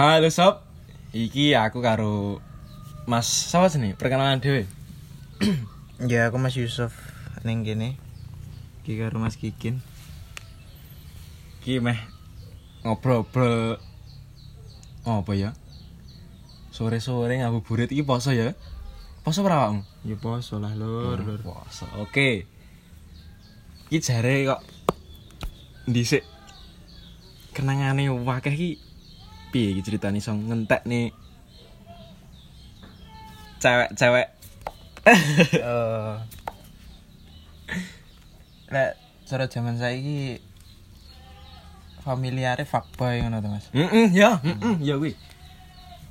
Halo 0.00 0.32
sob, 0.32 0.64
iki 1.12 1.52
aku 1.52 1.84
karo 1.84 2.40
Mas 3.04 3.28
siapa 3.28 3.68
sini? 3.68 3.92
Perkenalan 3.92 4.40
dhewe. 4.40 4.64
Ya 6.08 6.24
aku 6.32 6.40
Mas 6.40 6.56
Yusuf 6.56 6.96
ning 7.44 7.68
kene. 7.68 8.00
Ki 8.80 8.96
karo 8.96 9.20
Mas 9.20 9.36
Kikin. 9.36 9.84
Iki 11.60 11.84
meh 11.84 12.00
ngobrol-ngobrol 12.80 13.76
oh, 15.04 15.20
apa 15.20 15.32
ya? 15.36 15.52
Sore-sore 16.72 17.36
ngabuburit 17.36 17.92
iki 17.92 18.00
poso 18.00 18.32
ya? 18.32 18.56
Poso 19.20 19.44
ora 19.44 19.68
awakmu? 19.68 19.84
Ya 20.08 20.16
poso 20.16 20.64
lah 20.64 20.72
lur, 20.80 21.20
lur. 21.20 21.44
Poso. 21.44 21.84
Oke. 22.00 22.48
Iki 23.92 24.00
jare 24.00 24.48
kok 24.48 24.64
dhisik 25.84 26.24
kenangane 27.52 28.08
wakeh 28.08 28.56
iki 28.56 28.80
piye 29.50 29.74
iki 29.74 29.82
ceritane 29.82 30.18
iso 30.18 30.32
ngentek 30.32 30.82
nih 30.86 31.10
cewek-cewek 33.58 34.28
Eh. 35.00 36.14
Lek 38.70 38.92
cara 39.24 39.48
zaman 39.48 39.80
saiki 39.80 40.38
familiare 42.04 42.68
fuckboy 42.68 43.24
ngono 43.24 43.40
to 43.40 43.48
Mas. 43.48 43.66
Heeh, 43.72 44.12
ya, 44.12 44.36
heeh, 44.44 44.74
ya 44.80 44.94
kuwi. 45.00 45.16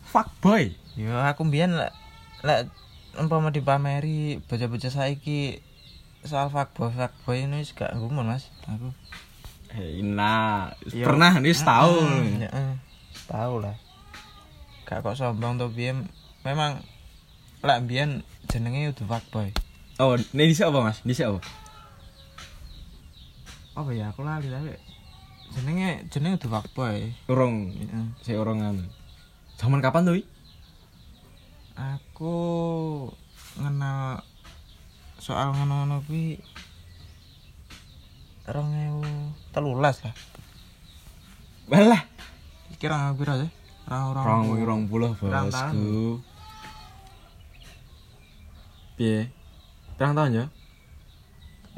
Fuckboy. 0.10 0.74
Ya 0.98 1.30
aku 1.30 1.46
mbiyen 1.46 1.78
lek 1.78 1.94
lek 2.42 2.68
umpama 3.16 3.54
dipameri 3.54 4.42
bocah-bocah 4.50 4.90
saiki 4.92 5.62
soal 6.26 6.50
fuckboy 6.50 6.90
fuckboy 6.90 7.46
ini 7.46 7.62
gak 7.78 7.94
gumun 7.94 8.26
Mas. 8.26 8.50
Aku 8.66 8.90
Hei, 9.70 10.02
nah, 10.02 10.74
Ya. 10.90 11.06
pernah 11.06 11.38
nih 11.38 11.54
setahun. 11.54 12.10
Mm, 12.10 12.42
ya, 12.42 12.50
eh, 12.50 12.69
tahu 13.30 13.62
lah 13.62 13.78
gak 14.90 15.06
kok 15.06 15.14
sombong 15.14 15.62
tuh 15.62 15.70
biyen 15.70 16.10
memang 16.42 16.82
lah 17.62 17.78
biyen 17.80 18.26
jenenge 18.50 18.90
udah 18.98 19.06
fuckboy 19.06 19.54
Oh, 20.00 20.16
ini 20.16 20.48
di 20.48 20.56
apa 20.64 20.80
mas? 20.80 21.04
Di 21.04 21.12
apa? 21.20 21.44
apa 23.76 23.92
ya 23.92 24.12
aku 24.12 24.24
lali 24.24 24.48
tapi 24.48 24.72
jenenge 25.56 26.08
jenenge 26.08 26.40
udah 26.40 26.50
fuckboy 26.56 27.12
Urung, 27.28 27.72
Heeh. 27.76 28.06
saya 28.24 28.40
orang 28.40 28.60
anu. 28.64 28.84
Zaman 29.60 29.84
kapan 29.84 30.08
tuh? 30.08 30.24
Aku 31.76 32.36
kenal 33.60 34.24
soal 35.20 35.52
ngono-ngono 35.52 36.00
kuwi 36.08 36.40
rong 38.48 38.72
ewu 38.72 39.04
telulas 39.52 40.00
lah 40.04 40.16
Walah, 41.70 42.02
kira 42.80 43.12
pira 43.14 43.36
sih 43.36 43.52
rong 43.90 44.16
rong 44.16 44.44
rong 44.64 44.84
puluh 44.88 45.12
bosku. 45.20 46.24
Piye? 48.96 49.32
Pirang 50.00 50.16
tahun 50.16 50.32
ya? 50.36 50.46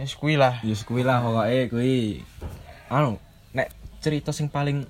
wis 0.02 0.18
kuwi 0.18 0.34
lah 0.34 0.58
Ya 0.66 0.74
kuwi 0.74 1.06
lah 1.06 1.22
pokoke 1.22 1.70
kuwi. 1.70 2.26
Anu, 2.90 3.22
nek 3.54 3.70
cerita 4.02 4.34
sing 4.34 4.50
paling 4.50 4.86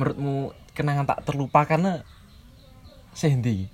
menurutmu 0.00 0.56
kenangan 0.72 1.04
tak 1.04 1.24
terlupakan 1.28 2.00
sing 3.12 3.44
ndi? 3.44 3.68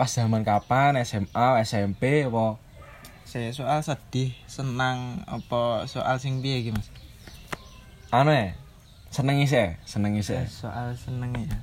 Pas 0.00 0.08
zaman 0.08 0.44
kapan? 0.44 0.96
SMA, 1.04 1.60
SMP 1.64 2.28
apa? 2.28 2.60
saya 3.26 3.50
soal 3.50 3.82
sedih 3.82 4.30
senang 4.46 5.20
apa 5.26 5.82
soal 5.90 6.16
sing 6.22 6.38
piye 6.38 6.62
iki 6.62 6.70
Mas 6.70 6.88
Anu 8.14 8.30
ya? 8.30 8.54
Seneng 9.16 9.40
sih, 9.48 9.72
seneng 9.88 10.12
sih. 10.20 10.36
soal 10.44 10.92
senengnya 10.92 11.48
ya 11.48 11.58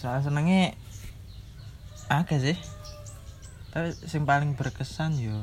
soal 0.00 0.24
senengnya 0.24 0.72
agak 2.08 2.40
sih 2.40 2.56
tapi 3.72 3.92
yang 3.92 4.24
paling 4.24 4.50
berkesan 4.56 5.20
yo 5.20 5.36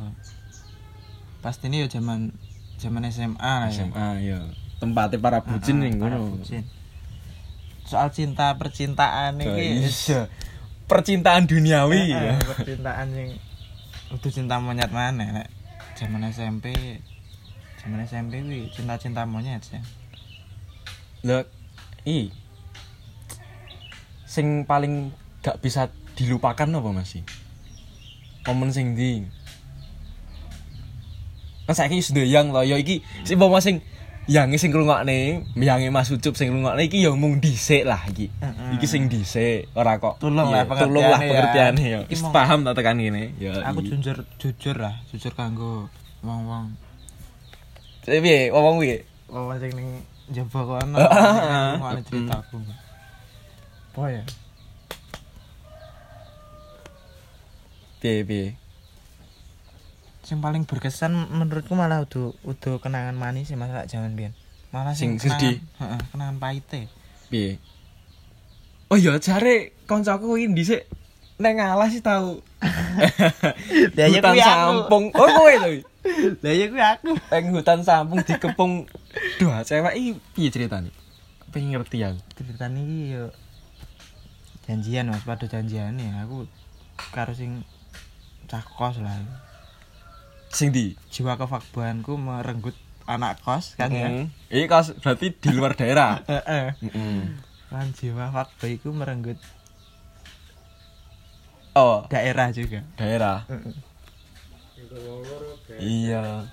pasti 1.45 1.69
ini 1.69 1.85
yo 1.85 1.87
zaman 1.91 2.33
zaman 2.81 3.05
SMA 3.13 3.37
lah 3.37 3.69
ya. 3.69 3.85
SMA 3.85 4.09
ya. 4.25 4.39
Tempatnya 4.81 5.21
para 5.21 5.39
bucin 5.45 5.85
para 5.85 6.17
ngono. 6.17 6.41
bucin. 6.41 6.65
soal 7.85 8.09
cinta 8.09 8.57
percintaan 8.57 9.37
iya. 9.37 10.25
Percintaan 10.89 11.45
duniawi 11.45 12.09
ya. 12.09 12.41
percintaan 12.41 13.13
yang 13.13 13.37
udah 14.17 14.31
cinta 14.33 14.57
monyet 14.57 14.89
mana 14.89 15.25
nek 15.29 15.47
zaman 15.93 16.25
SMP 16.29 16.73
zaman 17.81 18.01
SMP 18.05 18.41
wi 18.45 18.69
cinta 18.73 18.97
cinta 18.97 19.25
monyet 19.29 19.61
sih 19.61 19.81
Lho, 21.23 21.39
i. 22.03 22.27
Sing 24.27 24.67
paling 24.67 25.15
gak 25.39 25.63
bisa 25.63 25.87
dilupakan 26.19 26.67
apa 26.67 26.89
masih? 26.91 27.23
Momen 28.43 28.75
sing 28.75 28.91
ndi? 28.91 29.23
Kan 31.63 31.79
saiki 31.79 32.03
wis 32.03 32.11
ndeyang 32.11 32.51
lho, 32.51 32.67
ya 32.67 32.75
iki 32.75 32.99
sing 33.23 33.39
apa 33.39 33.63
sing 33.63 33.79
yang 34.27 34.51
sing 34.59 34.75
ngrungokne, 34.75 35.47
miyange 35.55 35.87
Mas 35.95 36.11
Ucup 36.11 36.35
sing 36.35 36.51
ngrungokne 36.51 36.91
iki 36.91 37.07
ya 37.07 37.15
mung 37.15 37.39
dhisik 37.39 37.87
lah 37.87 38.03
iki. 38.11 38.27
Heeh. 38.43 38.75
Iki 38.75 38.87
sing 38.87 39.07
dhisik, 39.07 39.71
ora 39.79 39.95
kok. 40.03 40.19
Iya, 40.19 40.27
lah 40.27 40.63
tolong 40.67 41.03
lah 41.07 41.19
pengertiannya 41.23 41.23
ya. 41.23 41.31
pengertiane 41.31 41.83
ya. 41.87 41.99
Wis 42.11 42.23
paham 42.35 42.67
tak 42.67 42.75
tekan 42.75 42.99
ngene. 42.99 43.31
Ya. 43.39 43.63
aku 43.63 43.79
jujur 43.79 44.27
jujur 44.35 44.75
lah 44.75 44.99
jujur 45.07 45.31
kanggo 45.31 45.87
wong 46.19 46.51
wong 46.51 46.65
Tapi 48.03 48.19
piye, 48.19 48.51
ngomong 48.51 48.83
piye? 48.83 49.07
wong 49.31 49.55
sing 49.55 49.71
ning 49.71 49.87
jaba 50.29 50.59
kono 50.61 50.97
Ah, 51.03 51.75
mau 51.75 51.95
ceritaku 51.99 52.57
apa 53.93 54.01
ya 54.09 54.23
Piye 57.99 58.23
piye? 58.23 58.47
sing 60.23 60.39
paling 60.39 60.63
berkesan 60.63 61.11
menurutku 61.29 61.75
malah 61.75 61.99
udah 62.01 62.31
udah 62.43 62.79
kenangan 62.79 63.11
manis 63.11 63.51
sih 63.51 63.59
masalah 63.59 63.83
zaman 63.83 64.15
biyen 64.15 64.31
malah 64.71 64.95
Sing 64.95 65.19
sing 65.19 65.27
sedih. 65.29 65.59
kenangan 65.75 65.99
heeh 65.99 66.01
kenangan 66.09 66.37
pahite 66.37 66.81
Piye? 67.27 67.59
Oh 68.87 68.95
iya, 68.95 69.17
jare 69.17 69.73
kancaku 69.83 70.37
iki 70.37 70.53
dhisik 70.53 70.81
neng 71.35 71.57
ngalah 71.57 71.89
sih. 71.89 71.97
Lah, 72.05 72.29
ya 73.97 74.05
hutan 74.07 74.31
aku. 74.31 74.39
sampung. 74.39 75.03
Oh 75.11 75.27
kowe 75.27 75.49
to. 75.51 75.69
lah 76.39 76.53
ya 76.53 76.65
kuwi 76.67 76.83
aku 76.83 77.09
Neng 77.27 77.45
hutan 77.51 77.79
sampung 77.81 78.21
dikepung 78.21 78.85
dua 79.37 79.61
cewek 79.61 79.93
iki 79.93 80.11
piye 80.33 80.49
ceritane? 80.49 80.89
Pengen 81.49 81.75
ngerti 81.75 82.01
aku. 82.01 82.19
ceritanya 82.33 82.81
iki 82.81 82.99
yo 83.13 83.25
janjian 84.63 85.07
mas 85.07 85.21
pada 85.21 85.43
janjian 85.43 85.93
ya 85.95 86.23
aku 86.23 86.47
karo 87.11 87.31
sing 87.31 87.61
cah 88.47 88.63
kos 88.63 88.97
lah 88.97 89.17
Sing 90.49 90.69
di? 90.69 90.93
jiwa 91.09 91.33
kefakboanku 91.35 92.13
merenggut 92.13 92.77
anak 93.03 93.41
kos 93.41 93.73
kan 93.75 93.89
ya 93.89 94.07
Hmm. 94.07 94.27
Iki 94.47 94.65
kos 94.65 94.93
berarti 94.97 95.33
di 95.33 95.49
luar 95.51 95.73
daerah. 95.73 96.21
Heeh. 96.31 96.65
Heeh. 96.79 97.19
Lan 97.73 97.89
jiwa 97.91 98.29
iku 98.63 98.93
merenggut 98.93 99.37
Oh, 101.73 102.05
daerah 102.05 102.53
juga. 102.53 102.85
daerah. 102.95 103.49
Iya. 105.81 106.45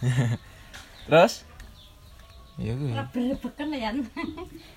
Terus? 1.06 1.44
Ya 2.62 2.72
kuwi. 2.78 2.90
Rebek-rebeken 2.94 3.68
ya. 3.74 3.90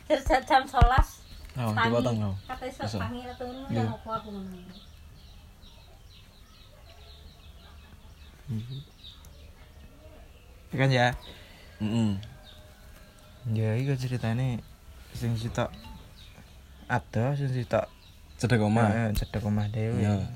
Jam 0.10 0.42
jam 0.44 0.62
11. 0.66 1.22
Oh, 1.56 1.72
Tangi. 1.72 1.88
dipotong 1.88 2.18
no. 2.20 2.32
Kata 2.44 2.66
iso 2.68 2.84
Bisa. 2.84 3.00
tangi 3.00 3.24
Iya. 3.24 3.32
ya 3.72 3.84
apa 3.88 4.10
aku 4.12 4.28
ngono. 4.28 4.60
Kan 10.76 10.90
ya. 10.92 11.16
Heeh. 11.80 12.12
Ya 13.56 13.70
iku 13.80 13.94
ceritane 13.96 14.60
sing 15.16 15.38
sitok 15.40 15.72
ada 16.92 17.38
sing 17.38 17.50
sitok 17.54 17.88
Cedek 18.36 18.60
omah. 18.60 18.92
eh, 18.92 19.10
cedek 19.16 19.48
omah 19.48 19.72
dhewe. 19.72 19.96
Iya. 20.04 20.28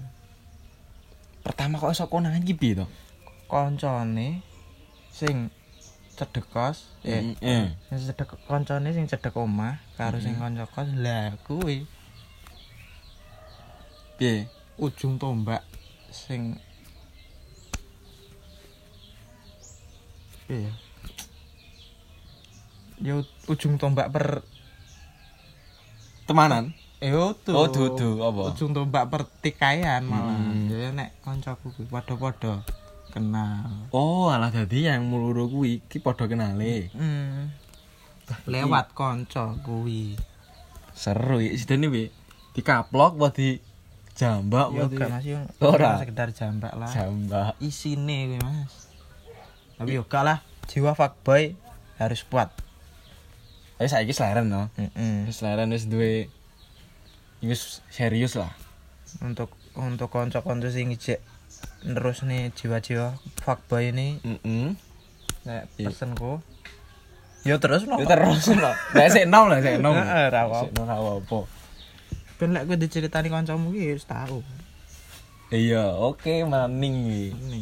Pertama 1.43 1.75
kok 1.75 1.91
iso 1.91 2.07
konangan 2.07 2.39
iki 2.39 2.55
piye 2.55 2.79
to? 2.79 2.85
Koncone 3.51 4.39
sing 5.11 5.51
cedek 6.19 6.45
kos, 6.51 6.91
eh. 7.01 7.31
Sing 7.87 7.97
cedek 8.03 8.35
koncone 8.43 8.91
sing 8.91 9.07
cedek 9.07 9.31
omah 9.33 9.79
karo 9.95 10.19
sing 10.19 10.35
kanca 10.35 10.67
kos. 10.67 10.91
Lah 10.93 11.39
kuwi. 11.47 11.87
Piye? 14.15 14.51
ujung 14.75 15.15
tombak 15.15 15.63
sing 16.09 16.55
ya? 20.47 20.71
U- 23.15 23.35
ujung 23.47 23.75
tombak 23.75 24.07
per 24.09 24.43
Temanan? 26.23 26.71
eh 26.99 27.15
tuh 27.43 27.55
Oh, 27.55 27.67
dudu, 27.67 28.19
apa? 28.19 28.51
ujung 28.51 28.75
tombak 28.75 29.07
pertikaian 29.07 30.03
malah. 30.03 30.35
Hmm. 30.35 30.67
jadi 30.67 30.91
nek 30.91 31.09
kancaku 31.23 31.71
kuwi 31.71 31.87
padha-padha 31.87 32.59
kenal 33.09 33.89
Oh, 33.89 34.29
alah 34.29 34.53
dadi 34.53 34.85
yang 34.85 35.05
muluru 35.05 35.49
kuwi 35.49 35.81
iki 35.83 35.97
padha 35.99 36.29
kenale. 36.29 36.89
hmm. 36.93 37.49
lewat 38.45 38.93
kanca 38.93 39.57
kuwi 39.65 40.13
Seru 40.93 41.39
ya 41.39 41.55
sidane 41.55 41.87
wi. 41.87 42.11
Dikaplok 42.53 43.15
apa 43.15 43.27
di 43.31 43.55
jambak 44.19 44.67
Yo 44.75 44.91
apa 44.91 45.21
di 45.23 45.31
yo. 45.31 45.39
Ora. 45.63 45.95
sekedar 45.95 46.29
jambak 46.35 46.75
lah. 46.75 46.91
jambak. 46.91 47.55
Isine 47.63 48.35
kuwi 48.35 48.39
Mas. 48.43 48.91
Tapi 49.79 49.95
yo 49.95 50.03
gak 50.03 50.27
lah, 50.27 50.37
jiwa 50.67 50.91
fuckboy 50.91 51.55
harus 51.95 52.27
kuat. 52.27 52.51
Tapi 53.79 53.87
saiki 53.87 54.11
seleren 54.11 54.51
no. 54.51 54.67
Heeh. 54.75 55.23
Wis 55.23 55.39
seleren 55.39 55.71
wis 55.71 55.87
duwe 55.87 56.27
wis 57.39 57.79
serius 57.87 58.35
lah. 58.35 58.51
Untuk 59.23 59.55
untuk 59.79 60.11
kanca-kanca 60.11 60.67
sing 60.67 60.91
ijek 60.91 61.23
terus 61.79 62.21
nih 62.21 62.51
jiwa-jiwa 62.51 63.15
fuckboy 63.37 63.89
ini 63.89 64.19
Heeh. 64.19 64.75
nek 65.43 65.71
Iya. 65.75 65.87
pesenku 65.87 66.43
yo 67.41 67.55
terus 67.57 67.87
no. 67.87 67.95
Ya 67.95 68.07
terus 68.09 68.51
no. 68.51 68.67
Nek 68.91 69.07
sik 69.09 69.25
nom 69.25 69.47
lah 69.47 69.63
sik 69.63 69.79
nom. 69.79 69.95
Heeh, 69.95 70.27
ra 70.27 70.43
apa-apa. 70.43 70.81
Ra 70.83 70.99
apa. 70.99 71.39
Ben 72.35 72.51
lek 72.51 72.67
kowe 72.67 72.75
diceritani 72.75 73.27
kancamu 73.27 73.71
ki 73.71 73.95
wis 73.95 74.03
tau. 74.03 74.43
Iya, 75.49 75.95
oke 75.95 76.43
maning 76.43 76.95
iki. 77.07 77.25
Ini 77.31 77.61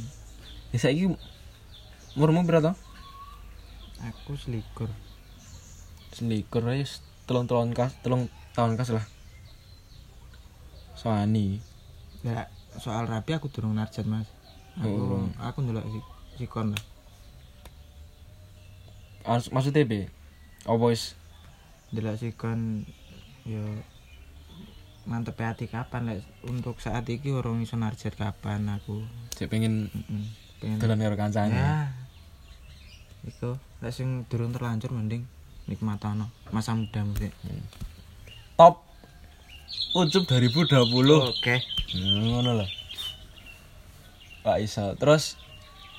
Ya 0.73 0.77
saiki 0.81 1.13
umurmu 2.13 2.41
berapa? 2.43 2.73
aku 3.97 4.33
selikur. 4.35 4.89
Selikur 6.11 6.65
aja 6.65 6.85
telung 7.23 7.45
telung 7.45 7.69
kas, 7.71 7.93
telung 8.01 8.27
tahun 8.53 8.75
kas 8.75 8.91
lah. 8.91 9.05
Soani. 10.93 11.61
Ya 12.25 12.49
soal 12.77 13.09
rapi 13.09 13.33
aku 13.33 13.49
durung 13.49 13.75
narjet 13.77 14.05
Mas. 14.05 14.29
Aku 14.77 14.93
Durung. 14.93 15.33
aku 15.41 15.65
ndelok 15.65 15.85
si, 15.89 15.99
sikon 16.37 16.73
lah. 16.77 16.83
Maksudnya 19.49 19.83
be? 19.83 20.07
Apa 20.63 20.85
wis 20.93 21.17
Ndelok 21.89 22.15
sikon 22.21 22.85
yo 23.47 23.63
mantep 25.07 25.39
hati 25.39 25.71
kapan 25.71 26.03
lek 26.03 26.19
untuk 26.43 26.83
saat 26.83 27.07
iki 27.07 27.31
urung 27.31 27.63
iso 27.63 27.79
narjet 27.79 28.13
kapan 28.19 28.67
aku. 28.67 29.07
cek 29.33 29.47
pengen 29.47 29.87
Heeh. 29.87 30.25
Pengen 30.59 30.77
dolan 30.83 30.99
karo 30.99 31.15
kancane. 31.15 31.55
Ya. 31.55 31.95
Iku 33.23 33.55
lek 33.79 33.93
sing 33.95 34.27
durung 34.27 34.51
terlanjur 34.51 34.91
mending 34.91 35.23
nikmatono 35.67 36.31
masa 36.51 36.75
muda 36.75 37.03
sih. 37.19 37.31
Top 38.55 38.86
Ucup 39.97 40.29
2020. 40.29 40.77
Oke. 41.31 41.55
Hmm, 41.95 42.29
ngono 42.29 42.51
lah. 42.61 42.69
Pak 44.45 44.61
iso. 44.61 44.93
Terus 44.99 45.39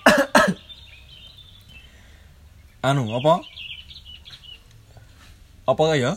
anu 2.88 3.10
apa? 3.10 3.42
Apa 5.68 5.92
ya? 5.98 6.16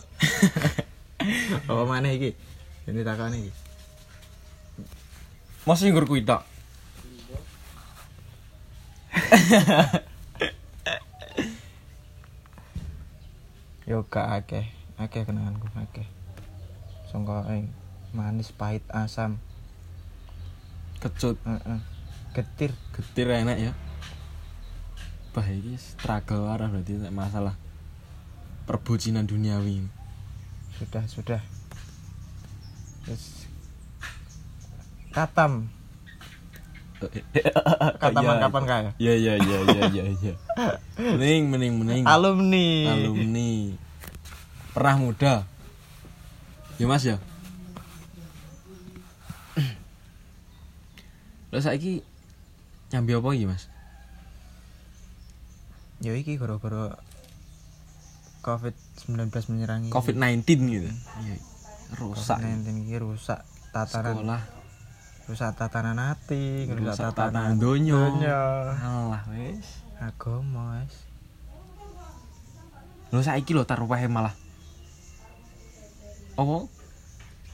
Apa 1.70 1.84
mana 1.84 2.08
iki? 2.14 2.32
Ini 2.88 3.04
takane 3.04 3.36
iki. 3.42 3.52
Masih 5.68 5.92
nggur 5.92 6.08
kuwi 6.08 6.24
tok. 6.24 6.40
Yo 13.90 14.08
gak 14.08 14.28
akeh, 14.40 14.72
akeh 14.96 15.28
kenanganku 15.28 15.68
akeh. 15.76 16.08
Sangka 17.12 17.44
ing 17.52 17.68
manis 18.16 18.56
pahit 18.56 18.88
asam. 18.88 19.36
Kecut, 21.04 21.36
Heeh. 21.44 21.80
Getir. 22.32 22.72
getir 22.96 23.28
enak 23.28 23.60
ya. 23.60 23.72
Bah 25.36 25.44
iki 25.44 25.76
struggle 25.76 26.48
arah 26.48 26.72
berarti 26.72 26.96
masalah 27.12 27.60
perbucinan 28.64 29.28
duniawi. 29.28 29.84
Sudah, 30.80 31.04
sudah. 31.12 31.42
Wis 33.12 33.44
katam. 35.12 35.68
Kataman 38.00 38.40
Iya, 38.40 38.44
kapan 38.46 38.64
kaya? 38.70 38.92
Iya 39.02 39.14
iya 39.20 39.34
iya 39.36 39.58
iya 39.68 39.84
iya 39.90 40.04
iya. 40.16 40.34
Mending 41.02 41.44
mending 41.52 41.74
mending. 41.82 42.04
Alumni. 42.08 42.70
alumni 42.88 43.52
pernah 44.72 44.96
muda 44.96 45.34
ya 46.82 46.90
mas 46.90 47.06
ya 47.06 47.22
Terus 51.52 51.68
saiki 51.68 52.00
nyambi 52.96 53.12
apa 53.12 53.28
iki 53.36 53.44
mas? 53.44 53.68
Yo 56.00 56.16
iki 56.16 56.40
gara-gara 56.40 56.96
COVID-19 58.40 59.28
menyerangi. 59.52 59.92
COVID-19 59.92 60.48
gitu? 60.48 60.88
Iya. 60.88 61.36
Rusak. 62.00 62.40
COVID-19 62.40 62.88
iki 62.88 62.96
rusak 63.04 63.44
tatanan 63.76 64.24
sekolah. 64.24 64.42
Rusak 65.28 65.50
tatanan 65.60 66.00
hati, 66.00 66.72
rusak 66.72 66.96
rusak 66.96 67.12
tatanan 67.12 67.60
tatanan 67.60 67.60
donya. 67.60 68.00
alah 68.80 69.24
wis. 69.36 69.84
Agama 70.00 70.80
wis. 70.80 70.96
lho 73.12 73.20
saiki 73.20 73.52
lho 73.52 73.68
taruh 73.68 73.92
malah 74.08 74.32
apa 76.42 76.58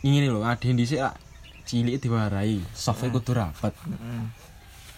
ini 0.02 0.26
lho 0.26 0.42
ade 0.42 0.72
dhisik 0.72 1.00
lak 1.00 1.16
cilik 1.64 2.00
diwarai 2.00 2.64
softnya 2.72 3.12
kudu 3.12 3.36
rapat 3.36 3.76
Heeh. 3.76 4.24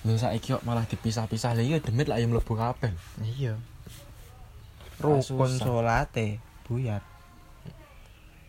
lho 0.06 0.16
saiki 0.16 0.54
kok 0.54 0.64
malah 0.64 0.86
dipisah-pisah 0.86 1.54
lha 1.54 1.62
iki 1.62 1.82
demit 1.82 2.06
lak 2.06 2.18
ya 2.18 2.26
mlebu 2.26 2.54
kabeh 2.54 2.94
Iya. 3.20 3.58
Rukun 5.00 5.50
salate 5.50 6.38
buyar. 6.64 7.02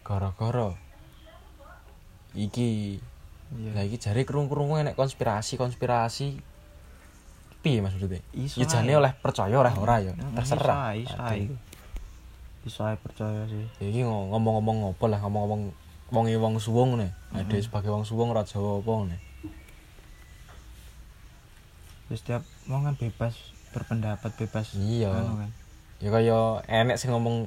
gara-gara 0.02 0.74
iki 2.34 2.98
Iya. 3.50 3.82
iki 3.82 3.98
jare 3.98 4.22
krung-krungu 4.22 4.78
enek 4.78 4.94
konspirasi-konspirasi 4.94 6.38
piye 7.60 7.78
maksudnya? 7.78 8.22
Ya 8.32 8.64
jane 8.64 8.94
oleh 8.94 9.12
percaya 9.16 9.52
oleh 9.52 9.74
ora 9.74 10.00
ya, 10.00 10.14
Heeh, 10.14 10.32
terserah. 10.32 10.94
Ae 12.60 12.96
percaya 13.00 13.48
sih. 13.48 13.64
Ya 13.80 13.86
iki 13.88 14.00
ngo- 14.04 14.28
ngomong-ngomong 14.36 14.92
apa 14.92 15.04
lah, 15.08 15.18
ngomong-ngomong 15.24 15.72
wonge 16.12 16.36
wong 16.36 16.60
suwung 16.60 17.00
nih. 17.00 17.10
Ade 17.32 17.56
sebagai 17.62 17.88
wong 17.88 18.04
suwung 18.04 18.30
ora 18.34 18.44
Jawa 18.44 18.84
apa 18.84 19.16
setiap 22.10 22.42
wong 22.66 22.90
kan 22.90 22.94
bebas 22.98 23.38
berpendapat, 23.70 24.34
bebas 24.34 24.74
Iya. 24.74 25.14
anu 25.14 25.46
kan. 25.46 25.50
Ya 26.02 26.10
kaya 26.10 26.38
enek 26.66 26.98
sing 26.98 27.14
ngomong 27.14 27.46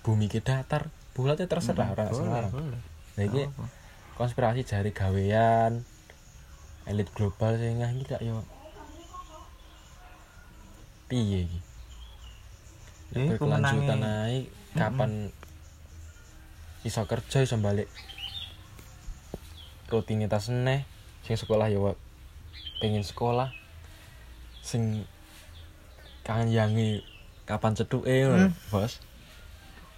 bumi 0.00 0.32
ki 0.32 0.40
datar, 0.40 0.88
bulatnya 1.12 1.44
terserah 1.44 1.92
ora 1.92 2.08
boleh. 2.08 2.80
Lah 3.20 3.24
iki 3.28 3.44
Apa? 3.52 3.64
konspirasi 4.16 4.64
jari 4.64 4.96
gawean 4.96 5.84
elit 6.88 7.08
global 7.12 7.60
sing 7.60 7.84
ngah 7.84 7.92
iki 7.92 8.04
tak 8.08 8.24
yo 8.24 8.40
piye 11.12 11.44
iki 11.44 11.60
Iku 13.10 13.42
berkelanjutan 13.42 13.98
naik 13.98 14.44
kapan 14.72 15.34
iso 16.80 17.02
kerja 17.04 17.42
iso 17.42 17.58
balik 17.58 17.90
rutinitas 19.86 20.46
neh 20.48 20.86
sing 21.20 21.34
sekolah 21.34 21.66
ya 21.66 21.78
wa- 21.78 21.98
pengen 22.78 23.02
sekolah. 23.02 23.50
Sing 24.62 25.02
kangen 26.22 26.48
yangi 26.48 27.02
kapan 27.42 27.74
ceduk 27.74 28.06
eh 28.06 28.22
Hmm. 28.24 28.54
bos. 28.70 29.02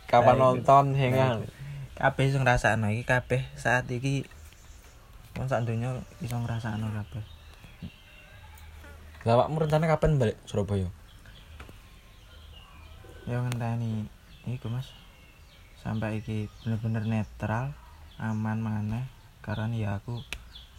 Kapan 0.09 0.37
Nah, 0.37 0.57
nonton 0.57 0.85
Nah, 0.92 0.99
hengan 0.99 1.37
itu. 1.40 1.52
kabeh 1.92 2.25
sing 2.26 2.40
ngrasakno 2.40 2.88
iki 2.88 3.04
kabeh 3.04 3.45
saat 3.54 3.85
iki 3.87 4.25
wong 5.37 5.45
sak 5.47 5.64
donya 5.64 5.92
iso 6.19 6.37
ngrasakno 6.37 6.88
kabeh. 6.90 7.23
lah 9.23 9.38
awakmu 9.38 9.62
rencana 9.62 9.87
kapan 9.87 10.19
balik 10.19 10.35
Surabaya 10.45 10.90
Ya 13.29 13.38
ngenteni 13.38 14.11
iku 14.50 14.67
Mas. 14.73 14.91
Sampai 15.79 16.23
iki 16.23 16.47
bener-bener 16.62 17.02
netral, 17.07 17.75
aman 18.19 18.59
maneh 18.62 19.07
karena 19.43 19.71
ya 19.75 19.91
aku 19.99 20.23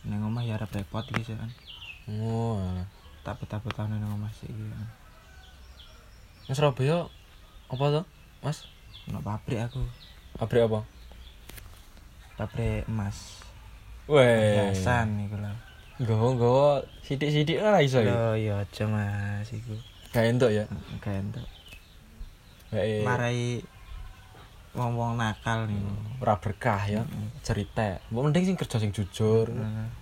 ning 0.07 0.23
omah 0.23 0.43
ya 0.47 0.55
arep 0.55 0.71
repot 0.71 1.03
iki 1.11 1.31
sih 1.31 1.35
kan. 1.35 1.51
oh 2.07 2.59
alah. 2.59 2.87
Takut-takutan 3.23 3.91
ning 3.91 4.03
omah 4.07 4.31
sih 4.35 4.47
iki. 4.47 4.65
kan. 4.71 4.87
Surabaya 6.51 7.07
apa 7.71 7.85
tuh 7.99 8.05
mas 8.43 8.67
Ono 9.11 9.19
pabrik 9.19 9.59
aku, 9.59 9.83
pabrik 10.39 10.63
apa 10.63 10.79
pabrik 12.39 12.87
emas. 12.89 13.43
Weh, 14.09 14.59
Hiasan 14.59 15.27
iku 15.27 15.39
lho. 15.39 15.53
Nggawa 16.01 16.27
nggawa 16.35 16.69
sithik-sithik 17.05 17.61
ora 17.61 17.79
iso 17.79 18.03
ya. 18.03 18.11
Lho 18.11 18.31
ya 18.35 18.53
aja 18.59 18.83
Mas 18.89 19.47
iku. 19.53 19.75
Gak 20.11 20.27
entuk 20.27 20.51
ya. 20.51 20.67
Gak 20.99 21.15
entuk. 21.15 21.45
Kayak 22.73 23.05
Marai 23.05 23.61
wong-wong 24.73 25.15
nakal 25.15 25.69
nih. 25.69 25.77
ora 26.17 26.35
berkah 26.35 26.81
ya. 26.83 27.05
Cerita. 27.39 28.01
Mbok 28.09 28.21
mending 28.25 28.43
sing 28.43 28.57
kerja 28.57 28.77
sing 28.77 28.89
jujur. 28.89 29.53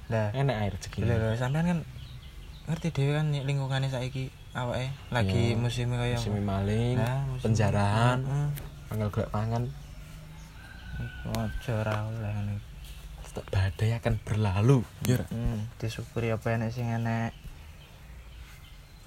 Lah, 0.07 0.31
Enak 0.31 0.55
air 0.57 0.71
rezeki. 0.73 1.03
lho 1.03 1.35
sampean 1.35 1.67
kan 1.67 1.79
ngerti 2.65 2.87
dhewe 2.89 3.11
kan 3.13 3.27
lingkungane 3.27 3.85
saiki 3.85 4.31
awake 4.53 4.87
lagi 5.09 5.51
Ya, 5.51 5.57
musim 5.57 5.91
kaya 5.91 6.15
Musim 6.15 6.39
maling, 6.39 6.95
Nah, 6.95 7.27
musim- 7.27 7.43
penjarahan, 7.43 8.19
angel 8.87 9.09
golek 9.09 9.27
pangan. 9.29 9.63
Ojo 11.25 11.71
ora 11.73 12.05
oleh. 12.05 12.61
Setiap 13.21 13.45
badai 13.49 13.91
akan 13.93 14.13
berlalu 14.21 14.79
ya? 15.03 15.23
Hmm, 15.27 15.67
disyukuri 15.77 16.29
apa 16.29 16.47
enek 16.53 16.69
sing 16.69 16.87
enek. 16.87 17.31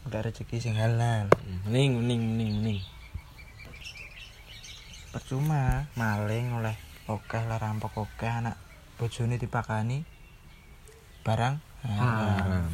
Udah 0.04 0.20
rezeki 0.20 0.56
sing 0.58 0.74
halal. 0.74 1.28
mending 1.64 1.96
mending 1.96 2.20
mending 2.26 2.50
mending 2.54 2.78
Percuma 5.14 5.86
maling 5.94 6.58
oleh 6.58 6.74
oke 7.06 7.38
lah 7.38 7.62
rampok 7.62 8.02
oke 8.02 8.26
anak 8.26 8.58
bojone 8.98 9.38
dipakani 9.38 10.02
barang 11.22 11.54
haram. 11.86 12.66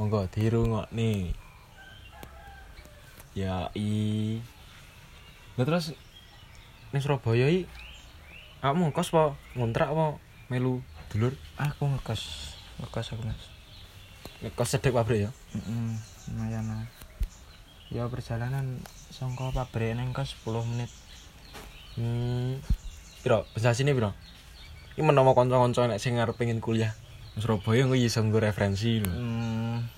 Monggo 0.00 0.24
dirungokne 0.32 1.36
ya 3.36 3.68
i. 3.76 4.40
Lah 5.60 5.64
terus 5.68 5.92
ning 6.96 7.04
Surabaya 7.04 7.44
iki 7.52 7.68
kamu 8.64 8.96
ngkos 8.96 9.12
apa 9.12 9.36
ngontrak 9.60 9.92
apa 9.92 10.16
melu 10.48 10.80
dulur? 11.12 11.36
Aku 11.60 11.84
ngekos, 11.84 12.56
ngekos 12.80 13.12
aku 13.12 13.28
mas. 13.28 13.44
ngkos 14.40 14.68
sedek 14.72 14.96
pabrik 14.96 15.28
ya? 15.28 15.30
Mm 15.52 16.00
lumayan 16.32 16.64
lah. 16.64 16.99
Ya 17.90 18.06
perjalanan 18.06 18.78
songko 19.10 19.50
pabrik 19.50 19.98
neng 19.98 20.14
kos 20.14 20.38
10 20.46 20.62
menit. 20.62 20.90
hmm 21.98 22.62
piro? 23.26 23.42
Sini 23.58 23.90
piro? 23.90 24.14
Iki 24.94 25.02
menawa 25.02 25.34
kanca-kanca 25.34 25.90
nek 25.90 25.98
sing 25.98 26.14
arep 26.22 26.38
pengen 26.38 26.62
kuliah. 26.62 26.94
Surabaya 27.34 27.82
engko 27.82 27.98
iso 27.98 28.22
nggo 28.22 28.38
referensi 28.38 29.02
lho. 29.02 29.10
Hmm, 29.10 29.90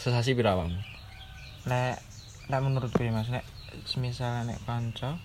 sesasi 0.00 0.32
piro 0.32 0.48
awakmu? 0.48 0.80
Lek 1.68 2.00
lek 2.48 2.60
menurutku 2.64 3.04
ya 3.04 3.12
mas, 3.12 3.28
lek 3.28 3.44
semisal 3.84 4.48
nek 4.48 4.56
kanca 4.64 5.20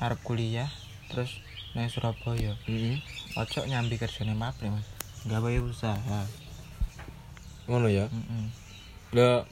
arep 0.00 0.16
kuliah 0.24 0.72
terus 1.12 1.44
neng 1.76 1.92
Surabaya, 1.92 2.56
heeh 2.64 3.04
ojo 3.36 3.68
nyambi 3.68 4.00
kerja 4.00 4.24
neng 4.24 4.40
pabrik 4.40 4.72
mas. 4.72 4.88
Gawe 5.28 5.60
usaha. 5.60 6.24
ngono 7.68 7.92
ya? 7.92 8.08
Mm 8.08 8.48
Lah 9.12 9.44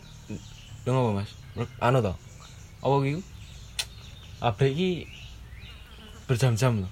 lha 0.82 0.90
ngopo 0.90 1.10
Mas? 1.22 1.30
Anu 1.78 2.02
to. 2.02 2.14
Apa 2.82 2.94
iki? 3.06 3.22
Pabrik 4.42 4.72
iki 4.74 4.90
berjam-jam 6.26 6.82
lho. 6.82 6.88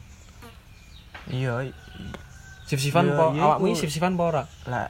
Iya, 1.31 1.71
Sif-sifan 2.71 3.11
Iya, 3.11 3.17
po 3.19 3.25
iya, 3.35 3.43
awakmu 3.43 3.75
iki 3.75 3.83
sif-sifan 3.83 4.15
apa 4.15 4.23
ora? 4.23 4.43
lah 4.71 4.87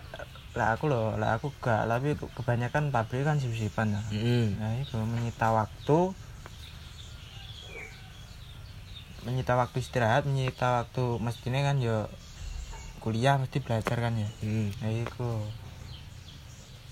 lah 0.52 0.74
aku 0.74 0.90
loh, 0.90 1.14
lah 1.16 1.38
aku 1.38 1.54
gak, 1.62 1.86
tapi 1.86 2.18
kebanyakan 2.36 2.90
pabrik 2.90 3.24
kan 3.24 3.40
sip-sipan 3.40 3.96
ya. 3.96 4.02
Heeh. 4.12 4.52
Nah, 4.58 4.76
itu 4.76 4.98
menyita 4.98 5.48
waktu 5.54 5.98
menyita 9.24 9.52
waktu 9.56 9.76
istirahat, 9.80 10.26
menyita 10.26 10.84
waktu 10.84 11.04
mestinya 11.22 11.60
kan 11.64 11.78
yo 11.80 12.08
kuliah 13.00 13.40
mesti 13.40 13.64
belajar 13.64 13.96
kan 13.96 14.12
ya. 14.18 14.28
Heeh. 14.44 14.68
Nah, 14.82 14.90
itu 14.92 15.28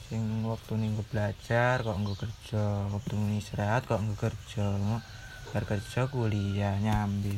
sing 0.08 0.40
waktu 0.48 0.80
ning 0.80 0.96
belajar 1.12 1.84
kok 1.84 1.96
nggo 2.00 2.16
kerja, 2.16 2.88
waktu 2.88 3.12
ning 3.12 3.38
istirahat 3.44 3.84
kok 3.84 4.00
nggo 4.00 4.16
kerja. 4.16 4.72
Bar 5.52 5.64
kerja 5.68 6.08
kuliah 6.08 6.76
nyambi. 6.80 7.36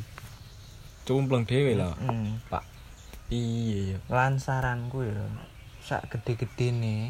Cumpleng 1.06 1.42
dhewe 1.46 1.74
lah, 1.74 1.94
Hmm. 1.98 2.38
Pak. 2.46 2.62
Iya 3.30 3.94
ya. 3.94 3.98
Lan 4.10 4.38
saranku 4.38 5.06
ya, 5.06 5.26
sak 5.82 6.10
gede-gede 6.10 6.74
nih 6.74 7.02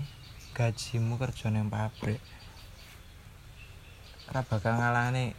gajimu 0.52 1.16
kerja 1.16 1.48
nang 1.48 1.72
pabrik. 1.72 2.20
Ora 4.28 4.44
bakal 4.44 4.76
ngalahane 4.76 5.32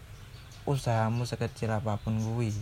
usahamu 0.66 1.26
sekecil 1.26 1.70
apapun 1.74 2.18
kuwi. 2.22 2.54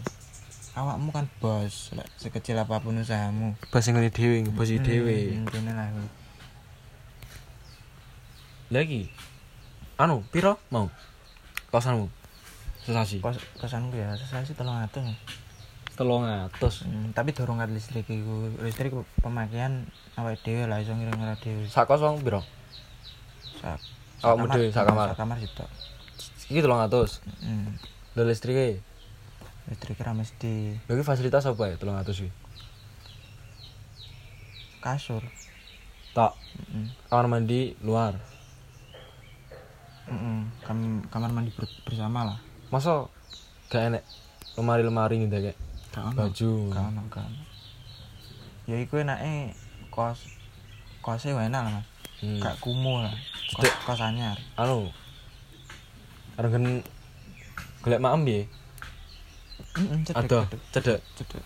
Awakmu 0.75 1.09
kan 1.11 1.25
bos, 1.39 1.91
lek 1.95 2.07
sekecil 2.15 2.59
apapun 2.59 2.99
usahamu. 2.99 3.55
Bos 3.71 3.87
ngene 3.87 4.11
dhewe, 4.11 4.43
bos 4.51 4.67
dhewe. 4.67 5.35
Hmm, 5.35 5.47
intine 5.47 5.71
lah. 5.75 5.87
Lagi. 8.69 9.09
Anu, 9.97 10.21
piro 10.29 10.61
mau? 10.69 10.87
Kosanmu. 11.69 12.07
Sesasi. 12.85 13.19
Kos 13.19 13.37
kosanku 13.59 13.97
ya 13.97 14.13
sesasi 14.15 14.53
300. 14.53 15.03
Mas. 15.03 15.17
300. 15.97 16.87
Hmm, 16.87 17.11
tapi 17.11 17.35
dorong 17.35 17.59
kat 17.59 17.69
listrik 17.69 18.07
iku. 18.07 18.53
Listrik 18.63 18.93
pemakaian 19.19 19.83
awake 20.15 20.39
dhewe 20.41 20.63
lah 20.65 20.79
iso 20.79 20.95
ngirim-ngirim 20.95 21.35
dhewe. 21.37 21.63
Sak 21.67 21.85
kos 21.85 21.99
wong 21.99 22.23
piro? 22.23 22.41
Sak 23.59 23.77
Awakmu 24.23 24.47
kamar- 24.47 24.55
dhewe 24.55 24.67
sak 24.71 24.85
kamar. 24.87 25.07
Sak 25.11 25.19
kamar 25.19 25.37
sitok. 25.37 25.69
Iki 26.49 26.59
300. 26.63 27.19
Hmm. 27.43 27.67
Lho 28.15 28.23
listrike. 28.23 28.79
Listrik 29.69 30.01
ra 30.01 30.17
mesti 30.17 30.79
Lho 30.87 30.93
iki 30.95 31.05
fasilitas 31.05 31.45
apa 31.45 31.63
ya 31.67 31.75
300 31.75 32.15
iki? 32.15 32.31
kasur. 34.79 35.19
Tak. 36.15 36.31
Heeh. 36.71 36.87
Kamar 37.11 37.27
mandi 37.27 37.75
luar. 37.83 38.15
Kam 40.65 41.05
kamar 41.13 41.29
mandi 41.29 41.51
ber- 41.53 41.79
bersama 41.85 42.25
lah. 42.25 42.37
Masa 42.73 43.05
gak 43.69 43.93
enek 43.93 44.03
lemari-lemari 44.57 45.25
gitu 45.25 45.33
kayak 45.33 45.57
Gak 45.89 46.13
baju. 46.13 46.51
Gak 46.73 46.85
ono, 46.93 47.01
gak 47.09 47.23
ono. 47.25 47.41
Ya 48.69 48.77
iku 48.77 49.01
enake 49.01 49.53
kos 49.89 50.29
kosnya 51.01 51.37
enak 51.37 51.61
lah 51.65 51.71
mas. 51.81 51.87
Hmm. 52.21 52.37
Gak 52.41 52.55
kumuh 52.61 53.05
lah. 53.05 53.13
Kos, 53.55 53.65
Cedek. 53.65 53.73
kos 53.85 54.01
anyar. 54.01 54.37
Anu. 54.57 54.89
Regen 56.37 56.85
golek 57.81 58.01
maem? 58.01 58.21
Heeh, 58.25 58.45
cedek. 60.05 60.17
Aduh, 60.25 60.45
cedek, 60.73 60.99
cedek. 61.15 61.43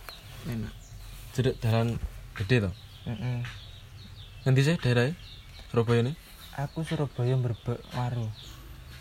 Enak. 0.48 0.74
Cedek 1.36 1.56
dalan 1.62 1.96
gede 2.36 2.68
to. 2.68 2.72
Heeh. 3.08 3.40
Ngendi 4.44 4.62
sih 4.66 4.76
daerahnya? 4.80 5.16
Surabaya 5.72 6.04
ini? 6.04 6.14
Aku 6.60 6.84
Surabaya 6.84 7.34
berbek 7.40 7.80
waru. 7.96 8.28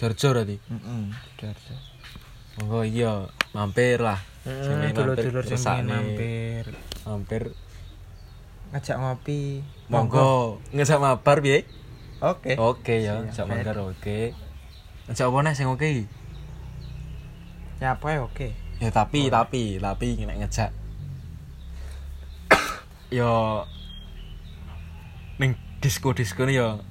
Darjo 0.02 0.34
berarti. 0.34 0.58
Heeh, 0.58 1.02
Sidoarjo. 1.14 1.74
Monggo 2.58 2.80
iya 2.82 3.30
mampir 3.54 4.02
lah. 4.02 4.18
Heeh, 4.42 4.90
dulur-dulur 4.90 5.46
sing 5.46 5.86
mampir. 5.86 6.74
Mampir. 7.06 7.42
Ngajak 8.74 8.98
ngopi. 8.98 9.62
Monggo 9.86 10.58
ngejak 10.74 10.98
mabar 10.98 11.38
piye? 11.38 11.62
Oke. 12.18 12.58
Oke 12.58 13.06
ya, 13.06 13.22
Siap. 13.30 13.46
ngejak 13.46 13.46
mabar 13.46 13.76
oke. 13.94 14.34
Ngejak 15.06 15.26
apa 15.30 15.38
nih 15.38 15.54
sing 15.54 15.68
oke? 15.70 15.86
iki? 15.86 16.04
Nyapa 17.78 18.06
ya 18.10 18.20
oke. 18.26 18.48
Ya 18.82 18.90
tapi 18.90 19.30
tapi 19.30 19.78
tapi 19.78 20.06
nek 20.26 20.38
ngejak. 20.42 20.70
Yo 23.22 23.62
ning 25.38 25.54
disko-disko 25.78 26.42
yo 26.50 26.82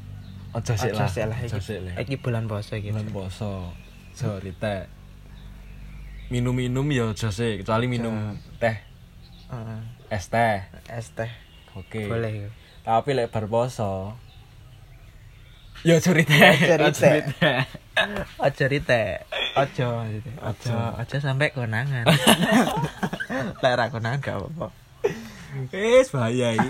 aja 0.52 0.74
sik 0.76 0.92
lah. 0.96 1.08
Aja 1.08 1.60
sik 1.60 1.80
lah 1.80 1.94
iki. 2.00 2.16
bulan 2.20 2.48
puasa 2.48 2.76
iki. 2.76 2.92
Bulan 2.92 3.10
poso. 3.12 3.72
Sorry 4.16 4.52
teh. 4.56 4.88
Minum-minum 6.32 6.88
ya 6.92 7.12
aja 7.12 7.28
sik, 7.32 7.64
kecuali 7.64 7.92
minum 7.92 8.40
teh, 8.60 8.80
Heeh. 9.52 9.82
es 10.12 10.32
teh. 10.32 10.64
Es 10.88 11.12
teh. 11.12 11.32
Oke. 11.76 12.08
Boleh. 12.08 12.52
Tapi 12.84 13.10
lek 13.16 13.32
bar 13.32 13.48
poso 13.48 14.16
Ya 15.82 15.98
cerita. 15.98 16.38
Cerita. 16.94 17.66
Aja 18.38 18.66
rite. 18.70 19.26
Gitu. 19.26 20.30
Aja 20.38 20.94
aja 21.02 21.18
sampai 21.18 21.50
konangan. 21.58 22.06
Lek 23.66 23.74
ra 23.74 23.90
konangan 23.90 24.22
gak 24.22 24.38
apa-apa. 24.38 24.68
Wis 25.74 26.14
bahaya 26.14 26.54
iki. 26.54 26.70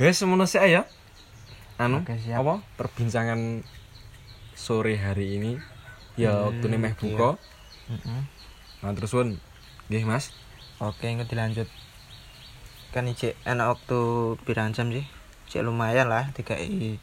Wis 0.00 0.16
semono 0.16 0.48
sik 0.48 0.64
ya. 0.72 0.88
Anu, 1.80 2.04
Oke, 2.04 2.12
siap. 2.20 2.44
apa? 2.44 2.60
Perbincangan 2.76 3.64
sore 4.52 5.00
hari 5.00 5.40
ini 5.40 5.56
ya 6.12 6.44
waktune 6.44 6.76
meh 6.76 6.92
buka. 6.92 7.40
Heeh. 7.88 8.22
Nah, 8.84 8.92
terus 8.92 9.08
pun 9.10 9.40
nggih 9.88 10.04
Mas. 10.04 10.36
Oke, 10.76 11.08
nggak 11.08 11.26
dilanjut. 11.26 11.64
Kan 12.92 13.08
iki 13.08 13.32
enak 13.48 13.72
waktu 13.72 13.98
pirang 14.44 14.76
jam 14.76 14.92
sih? 14.92 15.08
Cek 15.48 15.64
lumayan 15.64 16.06
lah 16.06 16.28
dikai 16.30 17.00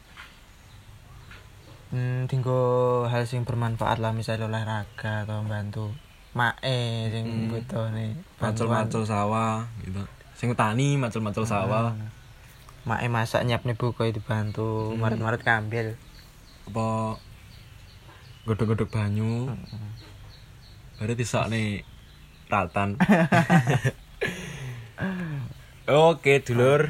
Hmm, 1.88 2.28
tinggo 2.28 2.60
hal 3.08 3.24
sing 3.24 3.42
bermanfaat 3.42 3.96
lah 3.96 4.12
misalnya 4.12 4.44
olahraga 4.44 5.24
atau 5.24 5.40
bantu 5.42 5.88
mae 6.36 7.08
sing 7.08 7.24
Hmm. 7.24 7.48
butuh 7.48 7.88
nih 7.90 8.12
Macul-macul 8.38 9.02
sawah 9.02 9.64
gitu. 9.80 10.04
Sing 10.36 10.52
tani 10.52 10.94
macul-macul 10.94 11.42
sawah. 11.42 11.96
Mae 12.88 13.06
masak 13.06 13.44
nyiap 13.44 13.62
nih 13.62 13.76
buku 13.76 14.08
dibantu 14.08 14.96
Hmm. 14.96 14.98
maret-maret 14.98 15.44
kambil 15.44 16.00
Apa 16.64 17.20
godhog-godhog 18.48 18.88
banyu. 18.88 19.52
Baru 20.96 21.12
disakne 21.12 21.84
ratan. 22.48 22.96
Oke, 25.88 26.40
dulur. 26.40 26.88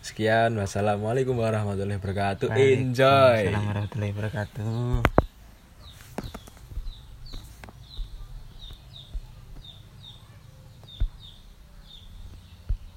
Sekian, 0.00 0.56
wassalamualaikum 0.56 1.36
warahmatullahi 1.36 2.00
wabarakatuh. 2.00 2.48
Enjoy. 2.52 3.52
Warahmatullahi 3.52 4.12
wabarakatuh 4.12 5.25